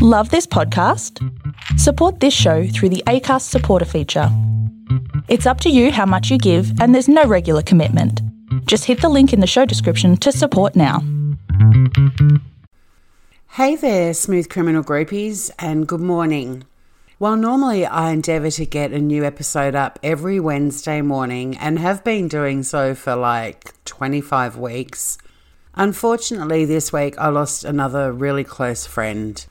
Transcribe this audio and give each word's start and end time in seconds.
Love 0.00 0.30
this 0.30 0.46
podcast? 0.46 1.18
Support 1.76 2.20
this 2.20 2.32
show 2.32 2.68
through 2.68 2.90
the 2.90 3.02
ACAST 3.08 3.42
supporter 3.42 3.84
feature. 3.84 4.28
It's 5.26 5.44
up 5.44 5.60
to 5.62 5.70
you 5.70 5.90
how 5.90 6.06
much 6.06 6.30
you 6.30 6.38
give, 6.38 6.80
and 6.80 6.94
there's 6.94 7.08
no 7.08 7.24
regular 7.24 7.62
commitment. 7.62 8.22
Just 8.66 8.84
hit 8.84 9.00
the 9.00 9.08
link 9.08 9.32
in 9.32 9.40
the 9.40 9.46
show 9.48 9.64
description 9.64 10.16
to 10.18 10.30
support 10.30 10.76
now. 10.76 11.02
Hey 13.48 13.74
there, 13.74 14.14
smooth 14.14 14.48
criminal 14.48 14.84
groupies, 14.84 15.50
and 15.58 15.88
good 15.88 15.98
morning. 16.00 16.62
While 17.18 17.34
normally 17.34 17.84
I 17.84 18.12
endeavour 18.12 18.52
to 18.52 18.66
get 18.66 18.92
a 18.92 19.00
new 19.00 19.24
episode 19.24 19.74
up 19.74 19.98
every 20.04 20.38
Wednesday 20.38 21.00
morning 21.00 21.56
and 21.56 21.76
have 21.80 22.04
been 22.04 22.28
doing 22.28 22.62
so 22.62 22.94
for 22.94 23.16
like 23.16 23.74
25 23.84 24.58
weeks, 24.58 25.18
unfortunately 25.74 26.64
this 26.64 26.92
week 26.92 27.18
I 27.18 27.30
lost 27.30 27.64
another 27.64 28.12
really 28.12 28.44
close 28.44 28.86
friend. 28.86 29.44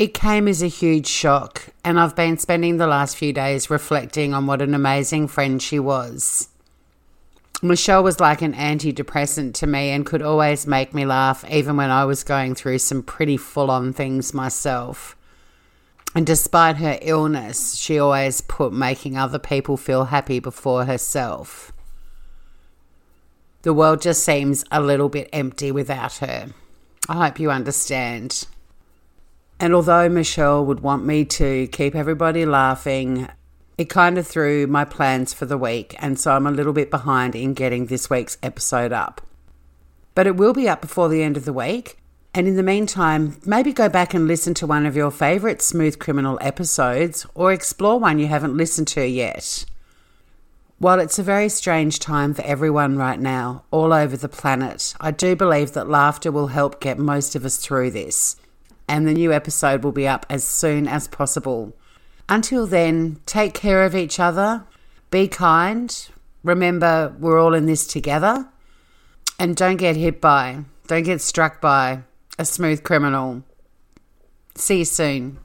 It 0.00 0.14
came 0.14 0.48
as 0.48 0.62
a 0.62 0.66
huge 0.66 1.06
shock, 1.06 1.66
and 1.84 2.00
I've 2.00 2.16
been 2.16 2.38
spending 2.38 2.78
the 2.78 2.86
last 2.86 3.18
few 3.18 3.34
days 3.34 3.68
reflecting 3.68 4.32
on 4.32 4.46
what 4.46 4.62
an 4.62 4.72
amazing 4.72 5.28
friend 5.28 5.60
she 5.60 5.78
was. 5.78 6.48
Michelle 7.60 8.02
was 8.02 8.18
like 8.18 8.40
an 8.40 8.54
antidepressant 8.54 9.52
to 9.56 9.66
me 9.66 9.90
and 9.90 10.06
could 10.06 10.22
always 10.22 10.66
make 10.66 10.94
me 10.94 11.04
laugh, 11.04 11.44
even 11.50 11.76
when 11.76 11.90
I 11.90 12.06
was 12.06 12.24
going 12.24 12.54
through 12.54 12.78
some 12.78 13.02
pretty 13.02 13.36
full 13.36 13.70
on 13.70 13.92
things 13.92 14.32
myself. 14.32 15.14
And 16.14 16.26
despite 16.26 16.76
her 16.76 16.98
illness, 17.02 17.74
she 17.74 17.98
always 17.98 18.40
put 18.40 18.72
making 18.72 19.18
other 19.18 19.38
people 19.38 19.76
feel 19.76 20.06
happy 20.06 20.40
before 20.40 20.86
herself. 20.86 21.72
The 23.64 23.74
world 23.74 24.00
just 24.00 24.24
seems 24.24 24.64
a 24.70 24.80
little 24.80 25.10
bit 25.10 25.28
empty 25.30 25.70
without 25.70 26.16
her. 26.16 26.54
I 27.06 27.26
hope 27.26 27.38
you 27.38 27.50
understand. 27.50 28.46
And 29.60 29.74
although 29.74 30.08
Michelle 30.08 30.64
would 30.64 30.80
want 30.80 31.04
me 31.04 31.26
to 31.26 31.66
keep 31.66 31.94
everybody 31.94 32.46
laughing, 32.46 33.28
it 33.76 33.90
kind 33.90 34.16
of 34.16 34.26
threw 34.26 34.66
my 34.66 34.86
plans 34.86 35.34
for 35.34 35.44
the 35.44 35.58
week, 35.58 35.94
and 35.98 36.18
so 36.18 36.32
I'm 36.32 36.46
a 36.46 36.50
little 36.50 36.72
bit 36.72 36.90
behind 36.90 37.36
in 37.36 37.52
getting 37.52 37.86
this 37.86 38.08
week's 38.08 38.38
episode 38.42 38.90
up. 38.90 39.20
But 40.14 40.26
it 40.26 40.36
will 40.36 40.54
be 40.54 40.66
up 40.66 40.80
before 40.80 41.10
the 41.10 41.22
end 41.22 41.36
of 41.36 41.44
the 41.44 41.52
week, 41.52 41.98
and 42.32 42.48
in 42.48 42.56
the 42.56 42.62
meantime, 42.62 43.38
maybe 43.44 43.74
go 43.74 43.90
back 43.90 44.14
and 44.14 44.26
listen 44.26 44.54
to 44.54 44.66
one 44.66 44.86
of 44.86 44.96
your 44.96 45.10
favourite 45.10 45.60
Smooth 45.60 45.98
Criminal 45.98 46.38
episodes 46.40 47.26
or 47.34 47.52
explore 47.52 48.00
one 48.00 48.18
you 48.18 48.28
haven't 48.28 48.56
listened 48.56 48.88
to 48.88 49.06
yet. 49.06 49.66
While 50.78 51.00
it's 51.00 51.18
a 51.18 51.22
very 51.22 51.50
strange 51.50 51.98
time 51.98 52.32
for 52.32 52.42
everyone 52.42 52.96
right 52.96 53.20
now, 53.20 53.64
all 53.70 53.92
over 53.92 54.16
the 54.16 54.28
planet, 54.28 54.94
I 54.98 55.10
do 55.10 55.36
believe 55.36 55.72
that 55.72 55.90
laughter 55.90 56.32
will 56.32 56.46
help 56.46 56.80
get 56.80 56.98
most 56.98 57.36
of 57.36 57.44
us 57.44 57.58
through 57.58 57.90
this, 57.90 58.36
and 58.90 59.06
the 59.06 59.14
new 59.14 59.32
episode 59.32 59.84
will 59.84 59.92
be 59.92 60.08
up 60.08 60.26
as 60.28 60.42
soon 60.42 60.88
as 60.88 61.06
possible. 61.06 61.72
Until 62.28 62.66
then, 62.66 63.20
take 63.24 63.54
care 63.54 63.84
of 63.84 63.94
each 63.94 64.18
other, 64.18 64.64
be 65.12 65.28
kind, 65.28 66.08
remember 66.42 67.14
we're 67.20 67.40
all 67.40 67.54
in 67.54 67.66
this 67.66 67.86
together, 67.86 68.48
and 69.38 69.54
don't 69.54 69.76
get 69.76 69.94
hit 69.94 70.20
by, 70.20 70.64
don't 70.88 71.04
get 71.04 71.20
struck 71.20 71.60
by 71.60 72.02
a 72.36 72.44
smooth 72.44 72.82
criminal. 72.82 73.44
See 74.56 74.78
you 74.78 74.84
soon. 74.84 75.38